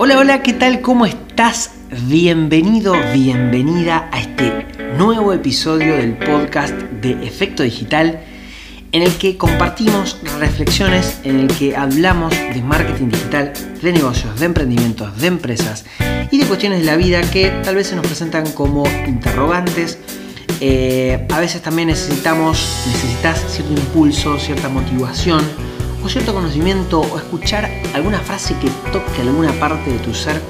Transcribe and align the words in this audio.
Hola, 0.00 0.16
hola, 0.20 0.42
¿qué 0.44 0.52
tal? 0.52 0.80
¿Cómo 0.80 1.06
estás? 1.06 1.72
Bienvenido, 2.06 2.94
bienvenida 3.12 4.08
a 4.12 4.20
este 4.20 4.64
nuevo 4.96 5.32
episodio 5.32 5.96
del 5.96 6.16
podcast 6.16 6.72
de 6.72 7.26
Efecto 7.26 7.64
Digital 7.64 8.20
en 8.92 9.02
el 9.02 9.12
que 9.16 9.36
compartimos 9.36 10.20
reflexiones, 10.38 11.18
en 11.24 11.40
el 11.40 11.48
que 11.48 11.76
hablamos 11.76 12.32
de 12.32 12.62
marketing 12.62 13.08
digital, 13.08 13.52
de 13.82 13.92
negocios, 13.92 14.38
de 14.38 14.46
emprendimientos, 14.46 15.20
de 15.20 15.26
empresas 15.26 15.84
y 16.30 16.38
de 16.38 16.46
cuestiones 16.46 16.78
de 16.78 16.84
la 16.84 16.94
vida 16.94 17.20
que 17.22 17.48
tal 17.64 17.74
vez 17.74 17.88
se 17.88 17.96
nos 17.96 18.06
presentan 18.06 18.52
como 18.52 18.84
interrogantes. 19.04 19.98
Eh, 20.60 21.26
a 21.28 21.40
veces 21.40 21.60
también 21.60 21.88
necesitamos, 21.88 22.84
necesitas 22.86 23.44
cierto 23.48 23.72
impulso, 23.72 24.38
cierta 24.38 24.68
motivación 24.68 25.42
cierto 26.08 26.32
conocimiento 26.32 27.00
o 27.00 27.18
escuchar 27.18 27.70
alguna 27.92 28.20
frase 28.20 28.54
que 28.60 28.70
toque 28.92 29.20
alguna 29.20 29.52
parte 29.60 29.90
de 29.90 29.98
tu 29.98 30.14
ser 30.14 30.40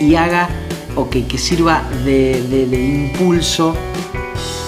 y 0.00 0.14
haga 0.14 0.48
o 0.94 1.10
que, 1.10 1.24
sirva 1.38 1.82
de, 2.04 3.10
impulso 3.10 3.74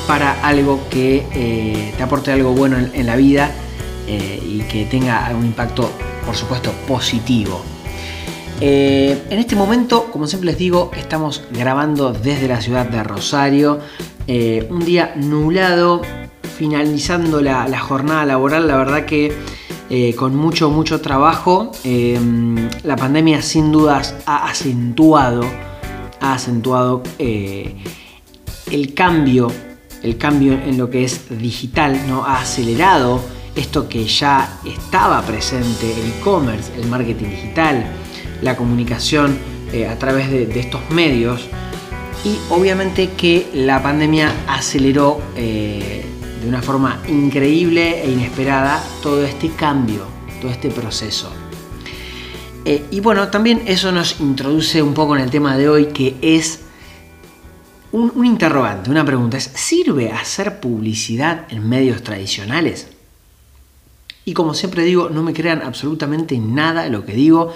para 0.07 0.41
algo 0.43 0.81
que 0.91 1.25
eh, 1.33 1.95
te 1.97 2.03
aporte 2.03 2.33
algo 2.33 2.53
bueno 2.53 2.79
en, 2.79 3.07
la 3.07 3.17
vida 3.17 3.53
eh, 4.07 4.43
y 4.45 4.61
que 4.63 4.87
tenga 4.87 5.31
un 5.39 5.45
impacto, 5.45 5.91
por 6.27 6.35
supuesto, 6.35 6.73
positivo. 6.87 7.63
Eh, 8.61 9.23
en 9.31 9.39
este 9.39 9.55
momento, 9.55 10.11
como 10.11 10.27
siempre 10.27 10.51
les 10.51 10.59
digo, 10.59 10.91
estamos 10.97 11.45
grabando 11.53 12.13
desde 12.13 12.49
la 12.49 12.61
ciudad 12.61 12.87
de 12.87 13.05
Rosario. 13.05 13.79
un 14.27 14.85
día 14.85 15.13
nublado, 15.17 16.03
finalizando 16.59 17.41
la 17.41 17.79
jornada 17.79 18.27
laboral. 18.27 18.67
La 18.67 18.77
verdad 18.77 19.05
que 19.05 19.33
eh, 19.91 20.15
con 20.15 20.37
mucho, 20.37 20.71
mucho 20.71 21.01
trabajo. 21.01 21.73
Em, 21.83 22.69
la 22.83 22.95
pandemia 22.97 23.41
sin 23.41 23.73
dudas 23.73 24.15
ha 24.27 24.47
acentuado, 24.49 25.43
ha 26.21 26.35
acentuado 26.35 27.03
eh, 27.19 27.75
el 28.71 28.93
cambio, 28.93 29.51
el 30.03 30.19
cambio 30.19 30.53
en 30.53 30.77
lo 30.77 30.91
que 30.91 31.05
es 31.05 31.39
digital, 31.39 31.99
¿no? 32.07 32.25
ha 32.25 32.41
acelerado 32.41 33.21
esto 33.57 33.89
que 33.89 34.05
ya 34.05 34.61
estaba 34.67 35.23
presente, 35.23 35.91
el 35.91 36.11
e-commerce, 36.11 36.71
el 36.79 36.87
marketing 36.87 37.31
digital, 37.31 37.87
la 38.43 38.57
comunicación 38.57 39.39
eh, 39.73 39.87
a 39.87 39.99
través 39.99 40.31
de, 40.31 40.61
estos 40.61 40.83
medios. 40.91 41.49
Y 42.25 42.37
obviamente 42.51 43.11
que 43.17 43.49
la 43.55 43.83
pandemia 43.83 44.35
aceleró 44.49 45.21
de 46.41 46.49
una 46.49 46.63
forma 46.63 47.03
increíble 47.09 48.03
e 48.03 48.11
inesperada 48.11 48.83
todo 49.03 49.25
este 49.25 49.51
cambio, 49.51 50.07
todo 50.41 50.51
este 50.51 50.71
proceso. 50.71 51.31
Eh, 52.65 52.85
y 52.91 53.01
bueno, 53.01 53.29
también 53.29 53.63
eso 53.67 53.93
nos 53.93 54.21
introduce 54.21 54.83
un 54.83 54.95
poco 54.95 55.17
en 55.17 55.23
el 55.23 55.31
tema 55.31 55.57
de 55.57 55.69
hoy 55.69 55.87
que 55.87 56.17
es 56.21 56.61
un, 57.93 58.25
interrogante, 58.25 58.91
una 58.91 59.05
pregunta. 59.05 59.37
¿Es, 59.37 59.51
¿Sirve 59.55 60.13
hacer 60.13 60.61
publicidad 60.61 61.47
en 61.51 61.69
medios 61.69 62.03
tradicionales? 62.03 62.89
Y 64.25 64.35
como 64.35 64.53
siempre 64.53 64.85
digo, 64.85 65.09
no 65.09 65.23
me 65.23 65.33
crean 65.33 65.63
absolutamente 65.63 66.39
nada 66.39 66.89
lo 66.89 67.05
que 67.07 67.15
digo. 67.15 67.55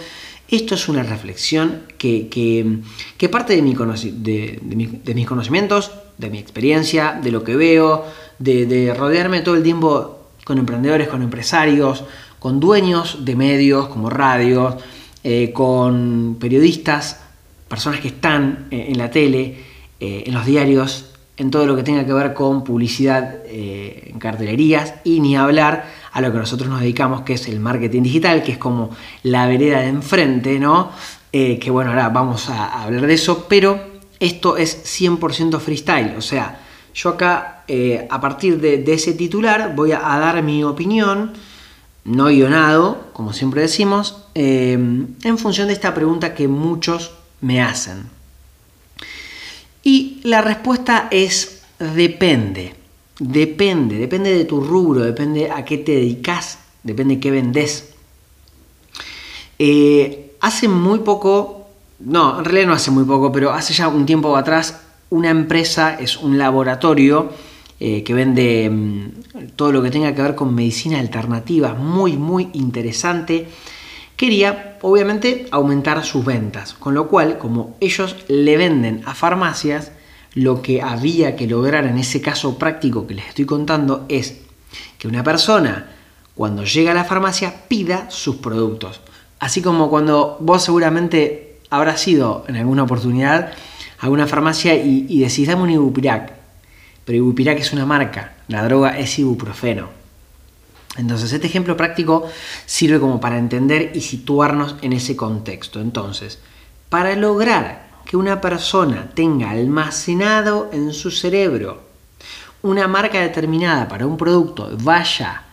Esto 0.49 0.75
es 0.75 0.89
una 0.89 1.03
reflexión 1.03 1.83
que, 1.99 2.29
que, 2.29 3.29
parte 3.29 3.55
de, 3.55 3.63
mi 3.63 3.75
de, 3.75 4.59
de 4.63 5.15
mis 5.15 5.27
conocimientos, 5.27 5.93
de 6.19 6.31
mi 6.31 6.39
experiencia, 6.39 7.19
de 7.23 7.31
lo 7.31 7.45
que 7.45 7.57
veo, 7.57 8.05
de, 8.39 8.95
rodearme 8.97 9.41
todo 9.41 9.55
el 9.55 9.63
tiempo 9.63 10.19
con 10.45 10.59
emprendedores, 10.59 11.09
con 11.09 11.23
empresarios, 11.23 12.05
con 12.39 12.59
dueños 12.59 13.25
de 13.25 13.37
medios 13.37 13.89
como 13.89 14.11
radios, 14.11 14.75
eh, 15.23 15.53
con 15.53 16.37
periodistas, 16.41 17.21
personas 17.69 18.01
que 18.01 18.09
están 18.09 18.67
eh, 18.71 18.87
en 18.89 18.99
la 18.99 19.11
tele, 19.11 19.57
eh, 20.01 20.25
en 20.27 20.35
los 20.35 20.45
diarios, 20.45 21.07
en 21.37 21.51
todo 21.51 21.67
lo 21.67 21.77
que 21.77 21.83
tenga 21.83 22.05
que 22.05 22.13
ver 22.13 22.35
con 22.35 22.63
publicidad 22.65 23.37
en 23.47 24.19
cartelerías 24.19 24.95
y 25.03 25.21
ni 25.21 25.35
hablar 25.35 25.87
a 26.13 26.21
lo 26.21 26.31
que 26.31 26.39
nosotros 26.39 26.69
nos 26.69 26.81
dedicamos, 26.81 27.23
que 27.23 27.35
es 27.35 27.49
el 27.49 27.59
marketing 27.59 28.03
digital, 28.03 28.43
que 28.43 28.53
es 28.53 28.59
como 28.59 28.91
la 29.23 29.47
vereda 29.47 29.81
de 29.81 29.89
enfrente, 29.89 30.59
¿no? 30.59 30.91
que 31.33 31.71
bueno, 31.71 31.91
ahora 31.91 32.11
vamos 32.11 32.51
a 32.51 32.83
hablar 32.83 33.07
de 33.07 33.15
eso, 33.15 33.47
pero 33.49 33.81
esto 34.23 34.57
es 34.57 34.85
100% 35.01 35.59
freestyle, 35.59 36.15
o 36.17 36.21
sea, 36.21 36.61
yo 36.95 37.11
acá, 37.11 37.65
eh, 37.69 38.07
a 38.11 38.21
partir 38.21 38.61
de, 38.61 38.85
ese 38.93 39.15
titular, 39.15 39.75
voy 39.75 39.93
a, 39.93 40.01
dar 40.01 40.43
mi 40.43 40.63
opinión, 40.65 41.33
no 42.05 42.27
guionado, 42.27 43.09
como 43.13 43.33
siempre 43.33 43.63
decimos, 43.63 44.25
eh, 44.35 44.73
en 44.75 45.39
función 45.39 45.69
de 45.69 45.75
esta 45.75 45.95
pregunta 45.95 46.35
que 46.35 46.49
muchos 46.49 47.13
me 47.41 47.63
hacen. 47.63 48.11
Y 49.83 50.21
la 50.23 50.43
respuesta 50.43 51.09
es 51.11 51.63
depende. 51.79 52.75
Depende, 53.19 53.99
depende 53.99 54.37
de 54.37 54.45
tu 54.45 54.61
rubro, 54.61 55.01
depende 55.01 55.51
a 55.51 55.65
qué 55.65 55.79
te 55.79 55.93
dedicas, 55.93 56.59
depende 56.83 57.21
qué 57.21 57.31
vendes. 57.31 57.95
Eh, 59.59 60.35
hace 60.41 60.67
muy 60.67 61.01
poco, 61.01 61.69
no, 62.01 62.39
en 62.39 62.45
realidad 62.45 62.67
no 62.69 62.73
hace 62.73 62.91
muy 62.91 63.05
poco, 63.05 63.31
pero 63.31 63.53
hace 63.53 63.75
ya 63.75 63.89
un 63.89 64.07
tiempo 64.07 64.37
atrás 64.37 64.81
una 65.13 65.29
empresa 65.29 65.99
es 66.01 66.17
un 66.17 66.39
laboratorio 66.39 67.31
eh, 67.79 68.03
que 68.03 68.15
vende 68.15 68.71
mm, 68.71 69.49
todo 69.57 69.71
lo 69.71 69.83
que 69.83 69.91
tenga 69.91 70.15
que 70.15 70.23
ver 70.23 70.35
con 70.35 70.55
medicina 70.55 70.99
alternativa, 70.99 71.75
muy, 71.75 72.17
muy 72.17 72.49
interesante. 72.55 73.47
Quería, 74.17 74.79
obviamente, 74.81 75.49
aumentar 75.51 76.03
sus 76.03 76.25
ventas, 76.25 76.73
con 76.73 76.95
lo 76.95 77.09
cual, 77.09 77.37
como 77.37 77.77
ellos 77.81 78.17
le 78.29 78.57
venden 78.57 79.03
a 79.05 79.15
farmacias, 79.15 79.93
lo 80.33 80.63
que 80.63 80.81
había 80.81 81.37
que 81.37 81.47
lograr 81.47 81.85
en 81.85 81.99
ese 81.99 82.23
caso 82.23 82.57
práctico 82.57 83.07
que 83.07 83.13
les 83.13 83.29
estoy 83.29 83.45
contando 83.45 84.07
es 84.09 84.41
que 84.97 85.09
una 85.09 85.23
persona, 85.23 85.91
cuando 86.35 86.65
llega 86.65 86.93
a 86.93 86.95
la 86.95 87.05
farmacia, 87.05 87.67
pida 87.69 88.11
sus 88.11 88.37
productos. 88.37 89.03
Así 89.41 89.61
como 89.61 89.91
cuando 89.91 90.39
vos 90.41 90.65
seguramente 90.65 91.59
habrás 91.69 92.09
ido 92.09 92.47
en 92.49 92.57
alguna 92.57 92.85
oportunidad 92.85 93.53
a 94.03 94.11
una 94.11 94.27
farmacia 94.27 94.75
y, 94.75 95.21
decís, 95.21 95.47
dame 95.47 95.63
un 95.63 95.71
ibupirac. 95.71 96.33
Pero 97.05 97.19
ibupirac 97.19 97.61
es 97.61 97.73
una 97.73 97.87
marca, 97.87 98.35
la 98.49 98.65
droga 98.65 98.99
es 98.99 99.17
ibuprofeno. 99.21 99.91
Entonces, 100.97 101.33
este 101.33 101.47
ejemplo 101.47 101.77
práctico 101.77 102.29
sirve 102.67 102.99
como 102.99 103.21
para 103.21 103.39
entender 103.39 103.93
y 103.95 104.01
situarnos 104.01 104.75
en 104.83 104.93
ese 104.93 105.15
contexto. 105.15 105.81
Entonces, 105.81 106.41
para 106.89 107.15
lograr 107.15 107.91
que 108.05 108.17
una 108.17 108.41
persona 108.41 109.09
tenga 109.15 109.51
almacenado 109.51 110.69
en 110.73 110.93
su 110.93 111.13
cerebro 111.13 111.83
una 112.63 112.89
marca 112.89 113.21
determinada 113.21 113.87
para 113.87 114.07
un 114.07 114.17
producto, 114.17 114.69
vaya 114.83 115.45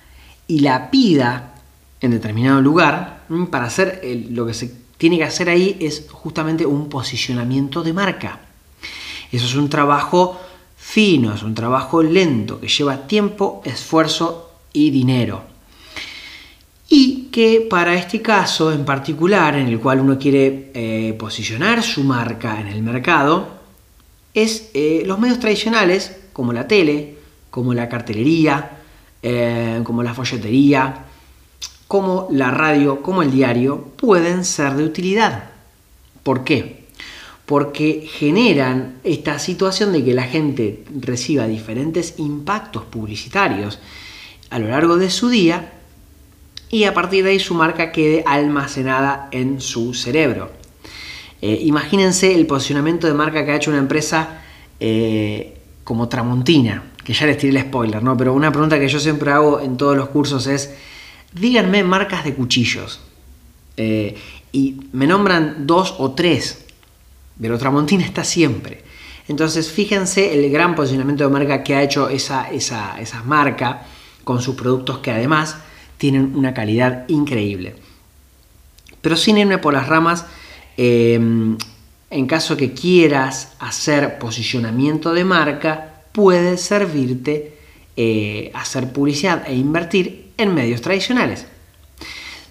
y 0.48 0.62
la 0.62 0.90
pida 0.90 1.54
en 2.02 2.12
determinado 2.12 2.62
lugar, 2.62 3.26
para 3.52 3.66
hacer 3.66 4.02
lo 4.32 4.48
que 4.48 4.56
se 4.56 4.89
tiene 5.00 5.18
que 5.18 5.24
hacer 5.24 5.50
ahí 5.50 5.78
es 5.80 6.08
justamente 6.12 6.66
un 6.66 6.90
posicionamiento 6.90 7.82
de 7.82 7.94
marca. 7.94 8.42
Eso 9.32 9.46
es 9.46 9.56
un 9.56 9.70
trabajo 9.70 10.38
fino, 10.76 11.34
es 11.34 11.42
un 11.42 11.56
trabajo 11.56 12.04
lento, 12.04 12.60
que 12.60 12.68
lleva 12.68 13.08
tiempo, 13.08 13.62
esfuerzo 13.64 14.52
y 14.74 14.90
dinero. 14.92 15.44
Y 16.90 17.30
que 17.32 17.66
para 17.70 17.96
este 17.96 18.22
caso 18.22 18.74
en 18.74 18.84
particular, 18.84 19.56
en 19.56 19.68
el 19.68 19.80
cual 19.80 20.02
uno 20.02 20.20
quiere 20.20 20.72
eh, 20.74 21.16
posicionar 21.18 21.82
su 21.82 22.04
marca 22.04 22.59
en 22.59 22.68
el 22.68 22.84
mercado, 22.84 23.48
es 24.34 24.70
eh, 24.74 25.04
los 25.06 25.18
medios 25.18 25.40
tradicionales, 25.40 26.18
como 26.34 26.52
la 26.52 26.68
tele, 26.68 27.16
como 27.50 27.74
la 27.74 27.88
cartelería, 27.88 28.80
eh, 29.24 29.80
como 29.86 30.04
la 30.04 30.14
folletería, 30.14 31.06
como 31.90 32.28
la 32.30 32.52
radio, 32.52 33.02
como 33.02 33.24
el 33.24 33.32
diario, 33.32 33.90
pueden 33.97 34.46
ser 34.46 34.76
de 34.76 34.84
utilidad. 34.84 35.50
¿Por 36.22 36.44
qué? 36.44 36.86
Porque 37.47 38.08
generan 38.08 39.00
esta 39.03 39.40
situación 39.40 39.91
de 39.91 40.06
que 40.06 40.14
la 40.14 40.26
gente 40.26 40.84
reciba 41.02 41.47
diferentes 41.47 42.14
impactos 42.20 42.86
publicitarios 42.86 43.80
a 44.52 44.59
lo 44.59 44.68
largo 44.68 44.97
de 44.97 45.09
su 45.09 45.30
día 45.30 45.74
y 46.70 46.84
a 46.84 46.94
partir 46.94 47.24
de 47.24 47.32
ahí 47.32 47.40
su 47.40 47.56
marca 47.56 47.92
quede 47.92 48.24
almacenada 48.24 49.28
en 49.32 49.59
su 49.59 49.96
cerebro. 49.96 50.52
Eh, 51.42 51.58
imagínense 51.64 52.35
el 52.35 52.46
posicionamiento 52.46 53.08
de 53.08 53.16
marca 53.16 53.44
que 53.44 53.52
ha 53.52 53.56
hecho 53.56 53.72
una 53.72 53.80
empresa 53.80 54.44
eh, 54.80 55.58
como 55.84 56.08
Tramontina, 56.08 56.84
que 57.03 57.14
ya 57.14 57.26
les 57.26 57.40
tiré 57.40 57.58
el 57.58 57.66
spoiler, 57.66 58.03
¿no? 58.03 58.16
Pero 58.16 58.35
una 58.35 58.52
pregunta 58.52 58.80
que 58.80 58.88
yo 58.88 59.00
siempre 59.00 59.32
hago 59.32 59.59
en 59.59 59.76
todos 59.76 59.97
los 59.97 60.09
cursos 60.09 60.46
es, 60.46 60.76
díganme 61.34 61.84
marcas 61.84 62.23
de 62.23 62.34
cuchillos. 62.34 62.99
Eh, 63.78 64.17
y 64.52 64.78
me 64.91 65.08
nombran 65.08 65.67
dos 65.67 65.96
o 65.99 66.11
tres, 66.11 66.66
pero 67.40 67.58
Tramontina 67.58 68.03
está 68.03 68.23
siempre. 68.23 68.84
Entonces 69.28 69.72
fíjense 69.72 70.34
el 70.34 70.52
gran 70.52 70.76
posicionamiento 70.76 71.23
de 71.23 71.29
marca 71.29 71.64
que 71.64 71.76
ha 71.76 71.84
hecho 71.84 72.09
esa, 72.09 72.47
marca 73.26 73.85
con 74.23 74.41
sus 74.41 74.55
productos 74.55 74.99
que 74.99 75.11
además 75.11 75.58
tienen 75.97 76.35
una 76.35 76.53
calidad 76.53 77.08
increíble. 77.08 77.75
Pero 79.02 79.16
sin 79.16 79.37
irme 79.37 79.59
por 79.59 79.73
las 79.73 79.87
ramas, 79.87 80.25
Em, 80.82 81.58
en 82.09 82.25
caso 82.25 82.55
que 82.55 82.72
quieras 82.72 83.52
hacer 83.59 84.17
posicionamiento 84.17 85.11
de 85.14 85.25
marca, 85.25 86.03
puede 86.14 86.58
servirte 86.58 87.58
eh, 87.97 88.49
hacer 88.53 88.93
publicidad 88.93 89.43
e 89.46 89.55
invertir 89.55 90.28
en 90.40 90.53
medios 90.56 90.82
tradicionales. 90.82 91.46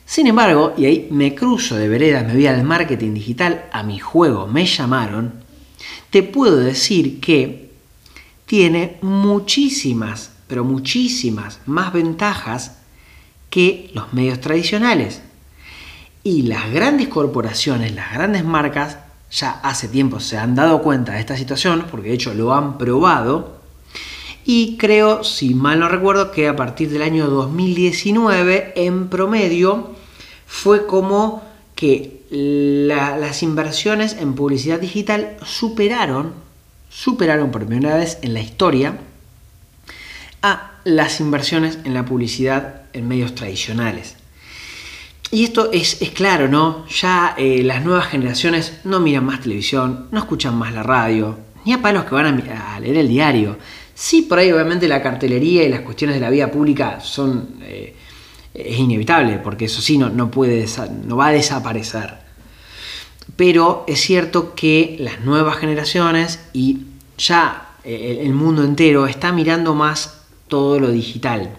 Sin 0.07 0.27
embargo, 0.27 0.75
y 0.79 0.87
ahí 0.87 1.09
me 1.11 1.35
cruzo 1.35 1.77
de 1.77 1.89
veredas, 1.89 2.27
me 2.27 2.35
voy 2.35 2.47
al 2.47 2.63
marketing 2.63 3.13
digital, 3.15 3.67
a 3.73 3.83
mi 3.83 3.99
juego 3.99 4.47
me 4.47 4.65
llamaron, 4.65 5.35
te 6.11 6.23
puedo 6.23 6.57
decir 6.57 7.21
que 7.21 7.73
tiene 8.47 8.97
muchísimas, 9.03 10.31
pero 10.47 10.65
muchísimas 10.65 11.61
más 11.67 11.93
ventajas 11.93 12.79
que 13.51 13.91
los 13.93 14.13
medios 14.15 14.41
tradicionales. 14.41 15.21
Y 16.25 16.43
las 16.43 16.71
grandes 16.73 17.09
corporaciones, 17.09 17.95
las 17.95 18.13
grandes 18.13 18.45
marcas, 18.45 18.99
ya 19.31 19.61
hace 19.63 19.89
tiempo 19.89 20.21
se 20.21 20.39
han 20.39 20.55
dado 20.55 20.83
cuenta 20.83 21.13
de 21.13 21.21
esta 21.21 21.37
situación, 21.37 21.85
porque 21.91 22.09
de 22.09 22.15
hecho 22.15 22.33
lo 22.33 22.55
han 22.55 22.79
probado, 22.79 23.58
y 24.51 24.79
creo, 24.79 25.25
si 25.25 25.53
mal 25.53 25.79
no 25.79 25.91
recuerdo, 25.91 26.31
que 26.31 26.49
a 26.49 26.57
partir 26.57 26.89
del 26.89 27.03
año 27.03 27.27
2019, 27.27 28.73
en 28.77 29.09
promedio, 29.11 29.95
fue 30.47 30.87
como 30.87 31.45
que 31.75 32.23
las 32.31 33.43
inversiones 33.43 34.15
en 34.15 34.33
publicidad 34.33 34.81
digital 34.81 35.37
superaron, 35.45 36.33
superaron 36.89 37.51
por 37.51 37.67
primera 37.67 37.99
vez 37.99 38.21
en 38.23 38.33
la 38.33 38.41
historia 38.41 38.97
a 40.41 40.71
las 40.85 41.21
inversiones 41.21 41.81
en 41.85 41.93
la 41.93 42.07
publicidad 42.07 42.85
en 42.95 43.07
medios 43.07 43.35
tradicionales. 43.35 44.17
Y 45.31 45.45
esto 45.45 45.71
es, 45.73 45.97
claro, 46.15 46.49
¿no? 46.49 46.87
Ya 46.89 47.35
eh, 47.37 47.63
las 47.65 47.85
nuevas 47.85 48.07
generaciones 48.07 48.81
no 48.85 48.99
miran 48.99 49.27
más 49.27 49.43
televisión, 49.43 50.09
no 50.11 50.21
escuchan 50.21 50.57
más 50.57 50.73
la 50.73 50.83
radio, 50.83 51.39
ni 51.67 51.75
a 51.75 51.83
palos 51.83 52.07
que 52.07 52.15
van 52.15 52.43
a, 52.51 52.81
leer 52.81 52.97
el 52.97 53.09
diario. 53.09 53.59
Sí, 54.01 54.23
por 54.23 54.39
ahí 54.39 54.53
obviamente 54.53 54.87
la 54.87 55.03
cartelería 55.03 55.65
y 55.65 55.69
las 55.69 55.81
cuestiones 55.81 56.15
de 56.15 56.21
la 56.21 56.31
vida 56.31 56.53
pública 56.53 57.01
son 57.01 57.57
eh, 57.63 57.97
es 58.55 58.79
inevitable, 58.79 59.39
porque 59.39 59.65
eso 59.65 59.83
sí 59.83 59.99
no, 59.99 60.09
no, 60.09 60.31
puede, 60.31 60.67
no 61.05 61.17
va 61.17 61.27
a 61.27 61.33
desaparecer. 61.33 62.15
Pero 63.35 63.85
es 63.89 64.01
cierto 64.01 64.55
que 64.55 64.95
las 65.01 65.23
nuevas 65.23 65.57
generaciones 65.57 66.39
y 66.53 66.83
ya 67.19 67.75
eh, 67.83 68.21
el 68.23 68.35
mundo 68.35 68.63
entero 68.63 69.09
está 69.09 69.33
mirando 69.33 69.75
más 69.75 70.27
todo 70.47 70.79
lo 70.79 70.93
digital. 70.93 71.59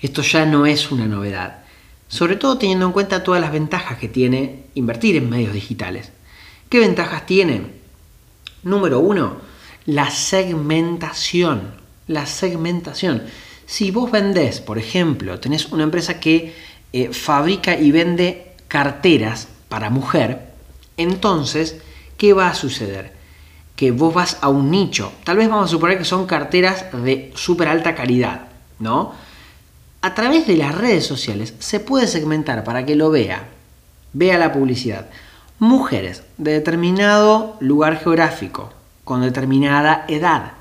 Esto 0.00 0.22
ya 0.22 0.46
no 0.46 0.64
es 0.64 0.90
una 0.90 1.06
novedad. 1.06 1.58
Sobre 2.08 2.36
todo 2.36 2.56
teniendo 2.56 2.86
en 2.86 2.92
cuenta 2.92 3.22
todas 3.22 3.42
las 3.42 3.52
ventajas 3.52 3.98
que 3.98 4.08
tiene 4.08 4.64
invertir 4.76 5.16
en 5.16 5.28
medios 5.28 5.52
digitales. 5.52 6.10
¿Qué 6.70 6.78
ventajas 6.78 7.26
tiene? 7.26 7.66
Número 8.62 8.98
uno, 8.98 9.55
la 9.86 10.10
segmentación. 10.10 11.74
La 12.08 12.26
segmentación. 12.26 13.22
Si 13.66 13.90
vos 13.90 14.10
vendés, 14.10 14.60
por 14.60 14.78
ejemplo, 14.78 15.40
tenés 15.40 15.66
una 15.72 15.84
empresa 15.84 16.20
que 16.20 16.54
eh, 16.92 17.12
fabrica 17.12 17.78
y 17.78 17.90
vende 17.90 18.52
carteras 18.68 19.48
para 19.68 19.90
mujer, 19.90 20.52
entonces, 20.96 21.78
¿qué 22.16 22.32
va 22.32 22.48
a 22.48 22.54
suceder? 22.54 23.12
Que 23.74 23.90
vos 23.90 24.14
vas 24.14 24.38
a 24.40 24.48
un 24.48 24.70
nicho. 24.70 25.12
Tal 25.24 25.36
vez 25.36 25.48
vamos 25.48 25.66
a 25.66 25.72
suponer 25.72 25.98
que 25.98 26.04
son 26.04 26.26
carteras 26.26 26.86
de 26.92 27.32
súper 27.34 27.68
alta 27.68 27.94
calidad, 27.94 28.48
¿no? 28.78 29.12
A 30.00 30.14
través 30.14 30.46
de 30.46 30.56
las 30.56 30.74
redes 30.74 31.06
sociales 31.06 31.54
se 31.58 31.80
puede 31.80 32.06
segmentar 32.06 32.64
para 32.64 32.86
que 32.86 32.96
lo 32.96 33.10
vea, 33.10 33.48
vea 34.12 34.38
la 34.38 34.52
publicidad. 34.52 35.08
Mujeres 35.58 36.22
de 36.38 36.52
determinado 36.52 37.56
lugar 37.60 37.98
geográfico, 37.98 38.72
con 39.06 39.22
determinada 39.22 40.04
edad, 40.08 40.54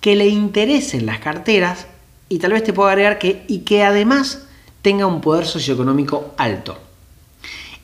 que 0.00 0.16
le 0.16 0.26
interesen 0.26 1.04
las 1.04 1.20
carteras 1.20 1.86
y 2.30 2.38
tal 2.38 2.54
vez 2.54 2.64
te 2.64 2.72
puedo 2.72 2.88
agregar 2.88 3.18
que 3.18 3.44
y 3.48 3.58
que 3.58 3.84
además 3.84 4.46
tenga 4.80 5.04
un 5.04 5.20
poder 5.20 5.44
socioeconómico 5.44 6.32
alto. 6.38 6.78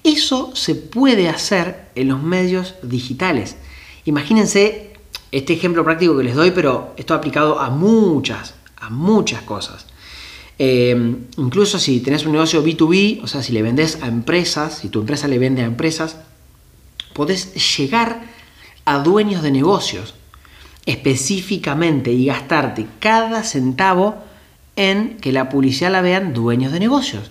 Eso 0.03 0.57
se 0.57 0.75
puede 0.77 1.29
hacer 1.29 1.91
en 1.95 2.09
los 2.09 2.23
medios 2.23 2.77
digitales. 2.83 3.57
Imagínense 4.07 4.95
este 5.31 5.53
ejemplo 5.53 5.85
práctico 5.85 6.17
que 6.17 6.25
les 6.25 6.35
doy, 6.35 6.53
pero 6.53 6.95
esto 6.97 7.13
aplicado 7.13 7.61
a 7.61 7.69
muchas, 7.69 8.55
a 8.79 8.89
muchas 8.89 9.43
cosas. 9.43 9.85
Eh, 10.59 11.17
incluso 11.37 11.79
si 11.79 12.01
tenés 12.01 12.25
un 12.25 12.33
negocio 12.33 12.65
B2B, 12.65 13.23
o 13.23 13.27
sea, 13.27 13.43
si 13.43 13.53
le 13.53 13.61
vendes 13.61 14.03
a 14.03 14.09
empresas, 14.09 14.79
si 14.79 14.89
tu 14.89 15.01
empresa 15.01 15.29
le 15.29 15.39
vende 15.39 15.61
a 15.61 15.67
empresas, 15.67 16.17
podés 17.13 17.77
llegar 17.77 18.38
a 18.89 18.99
dueños 19.01 19.43
de 19.43 19.51
negocios 19.51 20.15
específicamente 20.87 22.11
y 22.13 22.25
gastarte 22.25 22.87
cada 22.99 23.43
centavo 23.43 24.17
en 24.75 25.19
que 25.19 25.33
la 25.33 25.51
publicidad 25.51 25.93
la 25.93 26.01
vean 26.01 26.33
dueños 26.33 26.73
de 26.73 26.81
negocios. 26.81 27.31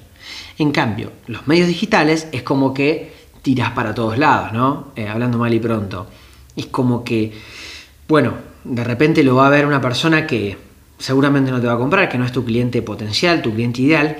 En 0.59 0.71
cambio, 0.71 1.11
los 1.25 1.47
medios 1.47 1.67
digitales 1.67 2.27
es 2.31 2.43
como 2.43 2.75
que 2.75 3.11
tiras 3.41 3.71
para 3.71 3.95
todos 3.95 4.19
lados, 4.19 4.53
¿no? 4.53 4.89
Eh, 4.95 5.07
hablando 5.07 5.39
mal 5.39 5.51
y 5.51 5.59
pronto. 5.59 6.05
Es 6.55 6.67
como 6.67 7.03
que, 7.03 7.33
bueno, 8.07 8.33
de 8.63 8.83
repente 8.83 9.23
lo 9.23 9.37
va 9.37 9.47
a 9.47 9.49
ver 9.49 9.65
una 9.65 9.81
persona 9.81 10.27
que 10.27 10.55
seguramente 10.99 11.49
no 11.49 11.59
te 11.59 11.65
va 11.65 11.73
a 11.73 11.77
comprar, 11.77 12.09
que 12.09 12.19
no 12.19 12.25
es 12.25 12.31
tu 12.31 12.45
cliente 12.45 12.83
potencial, 12.83 13.41
tu 13.41 13.55
cliente 13.55 13.81
ideal. 13.81 14.17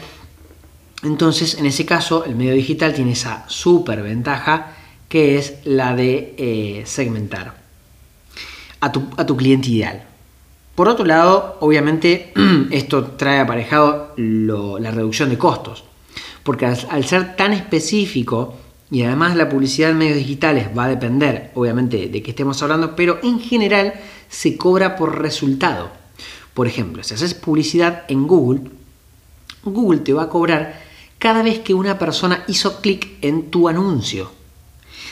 Entonces, 1.04 1.60
en 1.60 1.68
ese 1.68 1.86
caso, 1.86 2.25
el 2.25 2.36
medio 2.36 2.54
digital 2.54 2.95
tiene 2.95 3.12
esa 3.12 3.45
super 3.48 4.01
ventaja 4.01 4.76
que 5.09 5.38
es 5.38 5.56
la 5.63 5.95
de 5.95 6.36
eh, 6.38 6.83
segmentar 6.86 7.56
a 8.80 8.92
tu, 8.92 9.07
a 9.18 9.25
tu 9.25 9.36
cliente 9.36 9.69
ideal. 9.69 10.07
Por 10.77 10.88
otro 10.88 11.06
lado, 11.06 11.57
obviamente 11.62 12.31
esto 12.69 13.04
trae 13.18 13.39
aparejado 13.39 14.13
la 14.15 14.92
reducción 14.92 15.30
de 15.30 15.38
costos, 15.39 15.83
porque 16.44 16.68
al, 16.68 17.04
ser 17.04 17.36
tan 17.36 17.51
específico 17.51 18.56
y 18.92 19.01
además 19.01 19.36
la 19.36 19.50
publicidad 19.50 19.89
en 19.89 19.98
medios 19.98 20.18
digitales 20.18 20.68
va 20.77 20.86
a 20.86 20.89
depender 20.89 21.50
obviamente 21.56 22.10
de 22.10 22.21
qué 22.21 22.30
estemos 22.30 22.62
hablando, 22.62 22.95
pero 22.95 23.18
en 23.24 23.39
general 23.39 23.95
se 24.30 24.56
cobra 24.56 24.95
por 24.95 25.19
resultado. 25.19 25.89
Por 26.53 26.68
ejemplo, 26.68 27.03
si 27.03 27.15
haces 27.15 27.33
publicidad 27.33 28.03
en 28.07 28.27
Google, 28.27 28.69
Google 29.63 30.01
te 30.01 30.13
va 30.13 30.24
a 30.24 30.30
cobrar 30.30 30.80
cada 31.18 31.42
vez 31.42 31.57
que 31.57 31.74
una 31.74 31.98
persona 31.98 32.44
hizo 32.48 32.81
clic 32.81 33.18
en 33.24 33.50
tu 33.50 33.68
anuncio. 33.68 34.37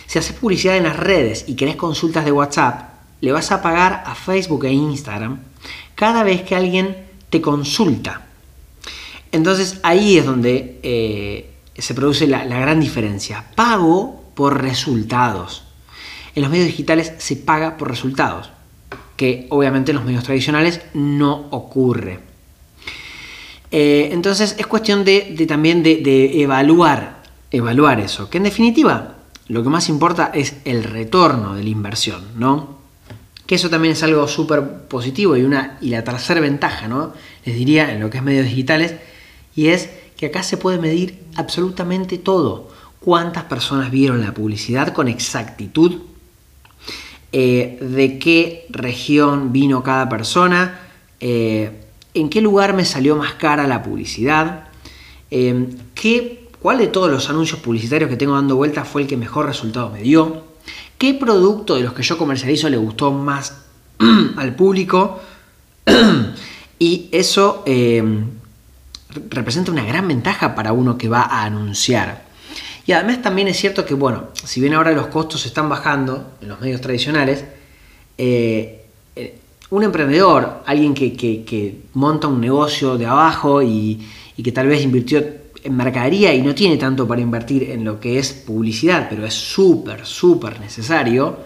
Si 0.07 0.19
haces 0.19 0.35
publicidad 0.35 0.77
en 0.77 0.83
las 0.83 0.97
redes 0.97 1.45
y 1.47 1.55
querés 1.55 1.75
consultas 1.75 2.25
de 2.25 2.31
WhatsApp, 2.31 2.95
le 3.21 3.31
vas 3.31 3.51
a 3.51 3.61
pagar 3.61 4.03
a 4.05 4.15
Facebook 4.15 4.65
e 4.65 4.71
Instagram 4.71 5.39
cada 5.95 6.23
vez 6.23 6.43
que 6.43 6.55
alguien 6.55 6.95
te 7.29 7.41
consulta. 7.41 8.27
Entonces 9.31 9.79
ahí 9.83 10.17
es 10.17 10.25
donde 10.25 10.79
eh, 10.83 11.51
se 11.77 11.93
produce 11.93 12.27
la, 12.27 12.45
gran 12.45 12.79
diferencia. 12.79 13.45
Pago 13.55 14.23
por 14.35 14.61
resultados. 14.61 15.63
En 16.35 16.43
los 16.43 16.51
medios 16.51 16.67
digitales 16.67 17.13
se 17.17 17.35
paga 17.37 17.77
por 17.77 17.89
resultados, 17.89 18.51
que 19.15 19.47
obviamente 19.49 19.91
en 19.91 19.97
los 19.97 20.05
medios 20.05 20.23
tradicionales 20.23 20.81
no 20.93 21.47
ocurre. 21.51 22.19
Eh, 23.71 24.09
entonces 24.11 24.55
es 24.57 24.67
cuestión 24.67 25.03
de, 25.03 25.45
también 25.47 25.81
de, 25.81 25.97
de, 25.97 26.41
evaluar, 26.41 27.23
evaluar 27.51 27.99
eso, 27.99 28.29
que 28.29 28.37
en 28.37 28.43
definitiva 28.43 29.14
lo 29.47 29.63
que 29.63 29.69
más 29.69 29.89
importa 29.89 30.31
es 30.33 30.57
el 30.65 30.83
retorno 30.83 31.55
de 31.55 31.63
la 31.63 31.69
inversión, 31.69 32.23
¿no? 32.37 32.75
que 33.45 33.55
eso 33.55 33.69
también 33.69 33.93
es 33.93 34.03
algo 34.03 34.27
súper 34.27 34.87
positivo 34.87 35.37
y, 35.37 35.43
una, 35.43 35.77
y 35.81 35.89
la 35.89 36.03
tercera 36.03 36.41
ventaja, 36.41 36.87
¿no? 36.87 37.13
Les 37.45 37.55
diría 37.55 37.93
en 37.93 37.99
lo 37.99 38.09
que 38.09 38.17
es 38.17 38.23
medios 38.23 38.45
digitales, 38.45 38.95
y 39.55 39.67
es 39.67 39.89
que 40.17 40.27
acá 40.27 40.43
se 40.43 40.57
puede 40.57 40.79
medir 40.79 41.19
absolutamente 41.35 42.17
todo. 42.17 42.69
Cuántas 42.99 43.43
personas 43.43 43.91
vieron 43.91 44.21
la 44.21 44.33
publicidad 44.33 44.93
con 44.93 45.07
exactitud, 45.07 46.01
eh, 47.31 47.77
de 47.81 48.17
qué 48.17 48.65
región 48.69 49.51
vino 49.51 49.83
cada 49.83 50.09
persona, 50.09 50.79
eh, 51.19 51.83
en 52.13 52.29
qué 52.29 52.41
lugar 52.41 52.73
me 52.73 52.85
salió 52.85 53.15
más 53.15 53.33
cara 53.33 53.67
la 53.67 53.83
publicidad, 53.83 54.69
eh, 55.29 55.67
qué, 55.93 56.44
cuál 56.65 56.79
de 56.79 56.87
todos 56.87 57.11
los 57.11 57.29
anuncios 57.29 57.59
publicitarios 57.59 58.09
que 58.09 58.17
tengo 58.17 58.33
dando 58.33 58.55
vueltas 58.55 58.87
fue 58.87 59.03
el 59.03 59.07
que 59.07 59.17
mejor 59.17 59.45
resultado 59.45 59.91
me 59.91 60.01
dio 60.01 60.45
qué 60.97 61.13
producto 61.13 61.75
de 61.75 61.83
los 61.83 61.93
que 61.93 62.01
yo 62.01 62.17
comercializo 62.17 62.67
le 62.69 62.77
gustó 62.77 63.11
más 63.11 63.65
al 64.35 64.55
público 64.55 65.21
y 66.79 67.07
eso 67.11 67.61
em, 67.67 68.25
representa 69.29 69.71
una 69.71 69.85
gran 69.85 70.07
ventaja 70.07 70.55
para 70.55 70.73
uno 70.73 70.97
que 70.97 71.07
va 71.07 71.21
a 71.21 71.43
anunciar. 71.43 72.25
Y 72.87 72.93
además 72.93 73.21
también 73.21 73.47
es 73.47 73.57
cierto 73.57 73.85
que, 73.85 73.93
bueno, 73.93 74.29
si 74.33 74.59
bien 74.59 74.73
ahora 74.73 74.91
los 74.93 75.05
costos 75.05 75.45
están 75.45 75.69
bajando 75.69 76.31
en 76.41 76.49
los 76.49 76.59
medios 76.61 76.81
tradicionales, 76.81 77.45
eh, 78.17 78.87
eh, 79.15 79.37
un 79.69 79.83
emprendedor, 79.83 80.63
alguien 80.65 80.95
que, 80.95 81.81
monta 81.93 82.27
un 82.27 82.41
negocio 82.41 82.97
de 82.97 83.05
abajo 83.05 83.61
y, 83.61 84.03
que 84.43 84.51
tal 84.51 84.65
vez 84.65 84.81
invirtió 84.81 85.44
mercadería 85.69 86.33
y 86.33 86.41
no 86.41 86.53
tiene 86.53 86.77
tanto 86.77 87.07
para 87.07 87.21
invertir 87.21 87.71
en 87.71 87.83
lo 87.83 87.99
que 87.99 88.19
es 88.19 88.33
publicidad, 88.33 89.07
pero 89.09 89.25
es 89.25 89.33
súper, 89.33 90.05
súper 90.05 90.59
necesario, 90.59 91.39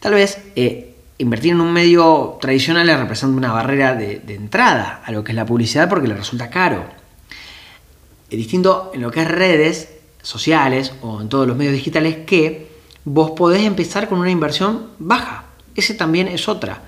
tal 0.00 0.14
vez 0.14 0.38
eh, 0.56 0.90
invertir 1.20 1.52
en 1.52 1.60
un 1.60 1.72
medio 1.72 2.38
tradicional 2.40 2.86
le 2.86 2.96
representa 2.96 3.36
una 3.36 3.52
barrera 3.52 3.94
de, 3.94 4.22
entrada 4.28 5.02
a 5.04 5.12
lo 5.12 5.22
que 5.22 5.32
es 5.32 5.36
la 5.36 5.44
publicidad 5.44 5.88
porque 5.88 6.08
le 6.08 6.14
resulta 6.14 6.48
caro. 6.48 6.84
Es 8.30 8.38
distinto 8.38 8.90
en 8.94 9.02
lo 9.02 9.10
que 9.10 9.22
es 9.22 9.28
redes 9.28 9.90
sociales 10.22 10.92
o 11.02 11.20
en 11.20 11.28
todos 11.28 11.46
los 11.46 11.56
medios 11.56 11.74
digitales 11.74 12.18
que 12.26 12.70
vos 13.04 13.32
podés 13.32 13.62
empezar 13.64 14.08
con 14.08 14.18
una 14.18 14.30
inversión 14.30 14.88
baja. 14.98 15.44
Ese 15.74 15.94
también 15.94 16.26
es 16.26 16.48
otra. 16.48 16.82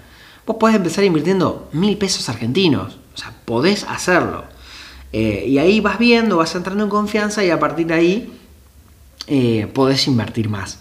Vos 0.46 0.56
podés 0.58 0.76
empezar 0.76 1.04
invirtiendo 1.04 1.68
mil 1.72 1.98
pesos 1.98 2.28
argentinos. 2.28 2.98
O 3.14 3.18
sea, 3.18 3.34
podés 3.44 3.84
hacerlo. 3.84 4.44
Eh, 5.12 5.44
y 5.46 5.58
ahí 5.58 5.80
vas 5.80 5.98
viendo, 5.98 6.38
vas 6.38 6.54
entrando 6.54 6.84
en 6.84 6.90
confianza 6.90 7.44
y 7.44 7.50
a 7.50 7.60
partir 7.60 7.86
de 7.86 7.94
ahí 7.94 8.32
eh, 9.26 9.68
podés 9.72 10.06
invertir 10.06 10.48
más. 10.48 10.80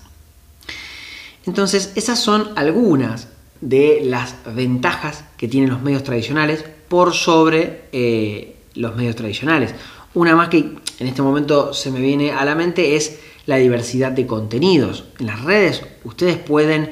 Entonces, 1.45 1.91
esas 1.95 2.19
son 2.19 2.50
algunas 2.55 3.27
de 3.59 4.01
las 4.05 4.35
ventajas 4.55 5.25
que 5.38 5.47
tienen 5.47 5.69
los 5.69 5.81
medios 5.81 6.03
tradicionales 6.03 6.63
por 6.88 7.13
sobre 7.13 7.83
eh, 7.91 8.55
los 8.75 8.95
medios 8.95 9.15
tradicionales. 9.15 9.75
Una 10.13 10.35
más 10.35 10.50
que 10.50 10.57
en 10.57 11.07
este 11.07 11.21
momento 11.21 11.73
se 11.73 11.91
me 11.91 12.00
viene 12.00 12.31
a 12.31 12.45
la 12.45 12.55
mente 12.55 12.95
es 12.95 13.19
la 13.45 13.57
diversidad 13.57 14.11
de 14.11 14.27
contenidos. 14.27 15.05
En 15.19 15.27
las 15.27 15.43
redes 15.43 15.83
ustedes 16.03 16.38
pueden 16.38 16.91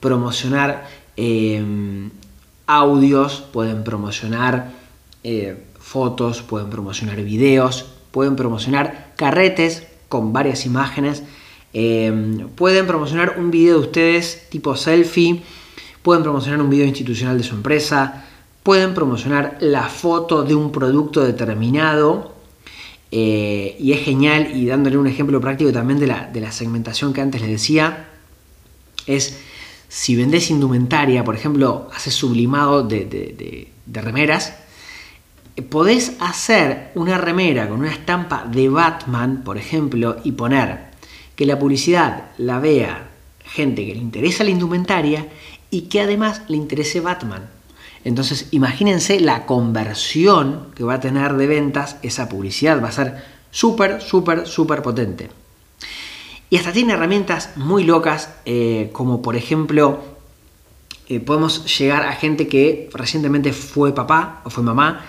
promocionar 0.00 0.88
audios, 2.66 3.44
pueden 3.52 3.84
promocionar 3.84 4.72
fotos, 5.86 6.42
pueden 6.42 6.68
promocionar 6.68 7.22
videos, 7.22 7.86
pueden 8.10 8.34
promocionar 8.34 9.12
carretes 9.14 9.86
con 10.08 10.32
varias 10.32 10.66
imágenes, 10.66 11.22
eh, 11.72 12.44
pueden 12.56 12.88
promocionar 12.88 13.36
un 13.38 13.52
video 13.52 13.74
de 13.74 13.86
ustedes 13.86 14.48
tipo 14.50 14.74
selfie, 14.74 15.42
pueden 16.02 16.24
promocionar 16.24 16.60
un 16.60 16.70
video 16.70 16.86
institucional 16.86 17.38
de 17.38 17.44
su 17.44 17.54
empresa, 17.54 18.24
pueden 18.64 18.94
promocionar 18.94 19.58
la 19.60 19.88
foto 19.88 20.42
de 20.42 20.56
un 20.56 20.72
producto 20.72 21.24
determinado. 21.24 22.34
Eh, 23.12 23.76
y 23.78 23.92
es 23.92 24.00
genial, 24.00 24.50
y 24.56 24.66
dándole 24.66 24.98
un 24.98 25.06
ejemplo 25.06 25.40
práctico 25.40 25.72
también 25.72 26.00
de 26.00 26.08
la, 26.08 26.26
de 26.26 26.40
la 26.40 26.50
segmentación 26.50 27.12
que 27.12 27.20
antes 27.20 27.40
les 27.40 27.50
decía, 27.50 28.08
es 29.06 29.38
si 29.88 30.16
vendés 30.16 30.50
indumentaria, 30.50 31.22
por 31.22 31.36
ejemplo, 31.36 31.88
haces 31.94 32.12
sublimado 32.12 32.82
de 32.82 33.70
remeras, 33.86 34.65
podés 35.62 36.16
hacer 36.20 36.90
una 36.94 37.18
remera 37.18 37.68
con 37.68 37.80
una 37.80 37.92
estampa 37.92 38.44
de 38.44 38.68
Batman, 38.68 39.42
por 39.42 39.58
ejemplo, 39.58 40.16
y 40.22 40.32
poner 40.32 40.86
que 41.34 41.46
la 41.46 41.58
publicidad 41.58 42.30
la 42.38 42.58
vea 42.58 43.08
gente 43.44 43.86
que 43.86 43.94
le 43.94 44.00
interesa 44.00 44.44
la 44.44 44.50
indumentaria 44.50 45.28
y 45.70 45.82
que 45.82 46.00
además 46.00 46.42
le 46.48 46.56
interese 46.56 47.00
Batman. 47.00 47.48
Entonces, 48.04 48.48
imagínense 48.52 49.18
la 49.18 49.46
conversión 49.46 50.68
que 50.74 50.84
va 50.84 50.94
a 50.94 51.00
tener 51.00 51.34
de 51.34 51.46
ventas 51.46 51.96
esa 52.02 52.28
publicidad. 52.28 52.82
Va 52.82 52.88
a 52.88 52.92
ser 52.92 53.24
súper, 53.50 54.00
súper, 54.00 54.46
súper 54.46 54.82
potente. 54.82 55.28
Y 56.48 56.56
hasta 56.56 56.72
tiene 56.72 56.92
herramientas 56.92 57.56
muy 57.56 57.82
locas, 57.82 58.30
eh, 58.44 58.90
como 58.92 59.22
por 59.22 59.34
ejemplo, 59.34 60.04
eh, 61.08 61.18
podemos 61.18 61.78
llegar 61.78 62.04
a 62.04 62.12
gente 62.12 62.46
que 62.46 62.88
recientemente 62.92 63.52
fue 63.52 63.94
papá 63.94 64.42
o 64.44 64.50
fue 64.50 64.62
mamá 64.62 65.04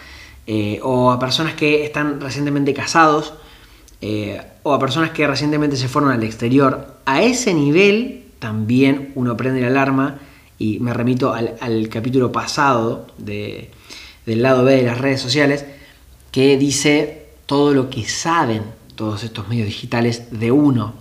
eh, 0.48 0.80
o 0.82 1.12
a 1.12 1.20
personas 1.20 1.56
que 1.56 1.84
están 1.84 2.22
recientemente 2.22 2.74
casados, 2.74 3.34
eh, 4.00 4.42
o 4.64 4.74
a 4.74 4.80
personas 4.80 5.12
que 5.12 5.28
recientemente 5.28 5.76
se 5.76 5.90
fueron 5.90 6.12
al 6.12 6.24
exterior. 6.24 7.00
A 7.06 7.22
ese 7.22 7.54
nivel 7.54 8.26
también 8.40 9.12
uno 9.16 9.36
prende 9.36 9.62
la 9.62 9.68
alarma 9.68 10.20
y 10.58 10.80
me 10.80 10.94
remito 10.94 11.34
al, 11.34 11.90
capítulo 11.90 12.32
pasado 12.32 13.08
del 13.18 13.72
lado 14.26 14.64
B 14.64 14.78
de 14.78 14.84
las 14.84 15.00
redes 15.00 15.20
sociales 15.22 15.66
que 16.32 16.58
dice 16.58 17.28
todo 17.46 17.74
lo 17.74 17.90
que 17.90 18.06
saben 18.06 18.64
todos 18.96 19.24
estos 19.24 19.48
medios 19.48 19.68
digitales 19.68 20.40
de 20.40 20.52
uno, 20.52 20.94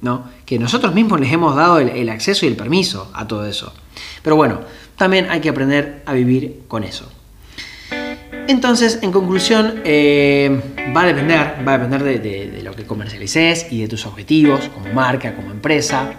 ¿no? 0.00 0.24
que 0.44 0.58
nosotros 0.58 0.94
mismos 0.94 1.20
les 1.20 1.32
hemos 1.32 1.54
dado 1.54 1.78
el 1.78 2.08
acceso 2.08 2.44
y 2.44 2.48
el 2.48 2.56
permiso 2.56 3.10
a 3.14 3.26
todo 3.26 3.46
eso. 3.46 3.72
Pero 4.22 4.36
bueno, 4.36 4.60
también 4.96 5.30
hay 5.30 5.40
que 5.40 5.48
aprender 5.48 6.02
a 6.06 6.12
vivir 6.12 6.62
con 6.68 6.84
eso. 6.84 7.10
Entonces, 8.48 9.00
en 9.02 9.10
conclusión, 9.10 9.80
eh, 9.84 10.60
va 10.96 11.02
a 11.02 11.06
depender, 11.06 11.56
va 11.66 11.74
a 11.74 11.78
depender 11.78 12.20
de, 12.22 12.62
lo 12.62 12.74
que 12.74 12.84
comercialices 12.84 13.66
y 13.70 13.80
de 13.82 13.88
tus 13.88 14.06
objetivos 14.06 14.68
como 14.68 14.92
marca, 14.92 15.34
como 15.34 15.50
empresa. 15.50 16.12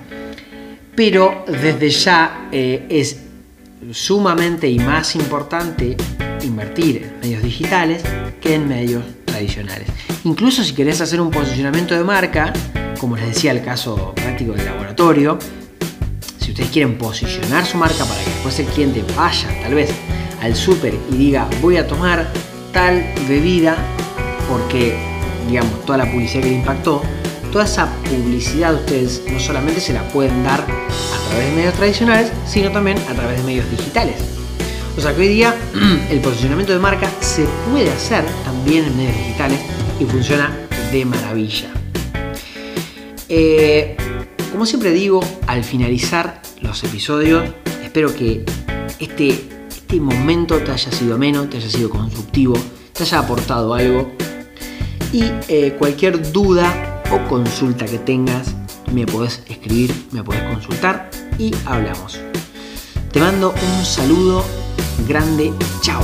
Pero 0.96 1.46
desde 1.48 1.90
ya 1.90 2.50
eh, 2.52 2.86
es 2.90 3.22
sumamente 3.92 4.68
y 4.68 4.80
más 4.80 5.16
importante 5.16 5.96
invertir 6.44 7.04
en 7.04 7.20
medios 7.22 7.44
digitales 7.44 8.04
que 8.42 8.56
en 8.56 8.68
medios 8.68 9.04
tradicionales. 9.26 9.88
Incluso 10.24 10.64
si 10.64 10.74
querés 10.74 11.00
hacer 11.00 11.22
un 11.22 11.32
posicionamiento 11.32 11.96
de 11.96 12.04
marca, 12.04 12.52
como 13.00 13.16
les 13.16 13.28
decía 13.28 13.52
el 13.52 13.64
caso 13.64 14.14
práctico 14.16 14.54
del 14.54 14.66
laboratorio, 14.66 15.38
si 16.40 16.52
ustedes 16.52 16.70
quieren 16.72 16.98
posicionar 16.98 17.66
su 17.66 17.78
marca 17.78 18.04
para 18.06 18.22
que 18.22 18.30
después 18.30 18.60
el 18.60 18.66
cliente 18.68 19.04
vaya 19.16 19.48
tal 19.62 19.76
vez 19.76 19.92
al 20.48 20.56
súper 20.56 20.98
y 21.12 21.16
diga 21.18 21.48
voy 21.62 21.76
a 21.78 21.86
tomar 21.86 22.26
tal 22.72 23.04
bebida 23.28 23.76
porque, 24.50 24.98
digamos, 25.48 25.86
toda 25.86 25.98
la 26.00 26.12
publicidad 26.12 26.44
que 26.44 26.50
le 26.50 26.56
impactó, 26.56 27.02
toda 27.52 27.66
esa 27.66 27.94
publicidad 28.04 28.74
ustedes 28.74 29.24
no 29.30 29.40
solamente 29.42 29.82
se 29.82 29.92
la 29.92 30.08
pueden 30.10 30.44
dar 30.46 30.62
a 30.62 31.30
través 31.30 31.50
de 31.50 31.56
medios 31.56 31.74
tradicionales, 31.74 32.32
sino 32.48 32.72
también 32.72 32.98
a 33.10 33.14
través 33.14 33.38
de 33.40 33.44
medios 33.44 33.70
digitales. 33.70 34.16
O 34.98 35.02
sea 35.02 35.14
que 35.14 35.22
hoy 35.22 35.28
día 35.28 35.54
el 36.10 36.22
posicionamiento 36.22 36.72
de 36.72 36.80
marca 36.80 37.10
se 37.20 37.46
puede 37.70 37.92
hacer 37.92 38.24
también 38.46 38.86
en 38.86 38.96
medios 38.96 39.18
digitales 39.18 39.60
y 40.00 40.06
funciona 40.06 40.56
de 40.94 41.04
maravilla. 41.04 41.72
Eh, 43.28 43.98
como 44.54 44.66
siempre 44.66 44.92
digo, 44.92 45.20
al 45.46 45.66
finalizar 45.66 46.42
los 46.62 46.82
episodios, 46.86 47.44
espero 47.84 48.16
que 48.16 48.46
este 49.00 49.57
este 49.88 50.02
momento 50.02 50.58
te 50.58 50.70
haya 50.70 50.92
sido 50.92 51.18
menos, 51.18 51.50
te 51.50 51.56
haya 51.56 51.70
sido 51.70 51.90
constructivo, 51.90 52.56
te 52.92 53.04
haya 53.04 53.20
aportado 53.20 53.74
algo. 53.74 54.12
Y 55.14 55.24
eh, 55.48 55.78
cualquier 55.80 56.34
duda 56.34 57.02
o 57.10 57.26
consulta 57.30 57.86
que 57.86 57.98
tengas, 57.98 58.54
me 58.92 59.06
podés 59.06 59.42
escribir, 59.48 59.96
me 60.12 60.26
podés 60.26 60.44
consultar 60.44 61.10
y 61.40 61.56
hablamos. 61.66 62.20
Te 63.14 63.22
mando 63.22 63.52
un 63.54 63.86
saludo 63.86 64.44
grande, 65.08 65.54
chao. 65.80 66.04